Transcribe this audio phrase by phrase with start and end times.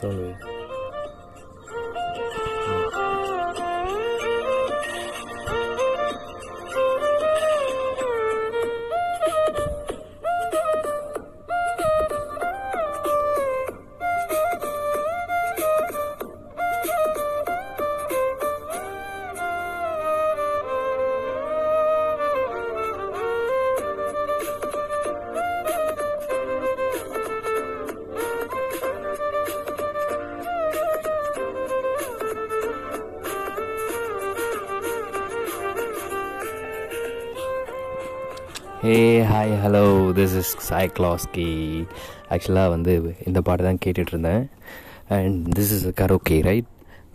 [0.00, 0.59] 森林。
[38.82, 39.82] hey hi hello
[40.18, 41.48] this is சைக்லாஸ்கி
[42.30, 42.92] ஆக்சுவலாக வந்து
[43.26, 44.44] இந்த பாட்டு தான் கேட்டுட்ருந்தேன்.
[45.08, 46.68] And this is karaoke right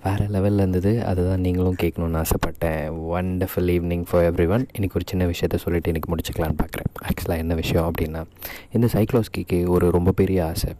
[0.04, 1.06] வேறு லெவலில் இருந்தது.
[1.06, 2.84] அதுதான் நீங்களும் கேட்கணுன்னு ஆசைப்பட்டேன்.
[3.16, 7.54] Wonderful evening for everyone இன்றைக்கி ஒரு சின்ன விஷயத்த சொல்லிவிட்டு இன்றைக்கி முடிச்சுக்கலான்னு பார்க்குறேன் ஆக்சுவலாக என்ன
[7.62, 8.24] விஷயம் அப்படின்னா
[8.72, 10.74] இந்த சைக்லாஸ்கிக்கு ஒரு ரொம்ப பெரிய ஆசை.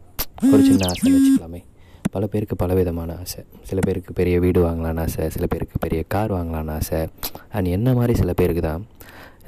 [0.54, 1.62] ஒரு சின்ன ஆசைன்னு வச்சுக்கலாமே.
[2.12, 3.44] பல பேருக்கு பல விதமான ஆசை.
[3.70, 5.30] சில பேருக்கு பெரிய வீடு வாங்கலான்னு ஆசை.
[5.30, 7.02] சில பேருக்கு பெரிய கார் வாங்கலான்னு ஆசை.
[7.52, 8.84] அண்ட் என்ன மாதிரி சில பேருக்கு தான்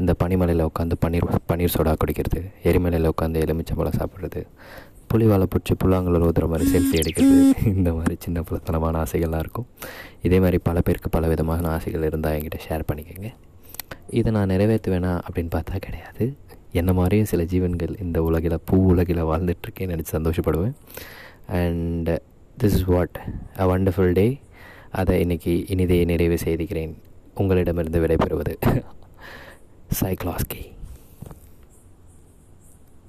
[0.02, 4.42] இந்த பனிமலையில் உட்காந்து பன்னீர் பன்னீர் சோடா குடிக்கிறது எரிமலையில் உட்காந்து எலுமிச்சம்பழம் சாப்பிட்றது
[5.12, 7.38] புளி வாழை பிடிச்சி புல்லாங்குழல் ஊதுற மாதிரி செல்ஃபி எடுக்கிறது
[7.74, 9.68] இந்த மாதிரி சின்ன புலத்தனமான ஆசைகள்லாம் இருக்கும்.
[10.22, 13.30] இதே மாதிரி பல பேருக்கு பல விதமான ஆசைகள் இருந்தால் என்கிட்ட ஷேர் பண்ணிக்கோங்க.
[14.20, 16.26] இதை நான் நிறைவேற்றுவேனா அப்படின்னு பார்த்தா கிடையாது.
[16.72, 20.76] என்ன மாதிரியும் சில ஜீவன்கள் இந்த உலகில் பூ உலகில் வாழ்ந்துட்டுருக்கேன்னு நினச்சி சந்தோஷப்படுவேன்.
[21.62, 22.10] And
[22.62, 23.18] this is what
[23.60, 24.28] a wonderful day
[25.00, 26.94] அதை இன்றைக்கி இனிதே நிறைவு செய்துகிறேன்
[27.36, 28.56] உங்களிடமிருந்து விடைபெறுவது
[29.92, 30.62] சைக்லாஸ்கி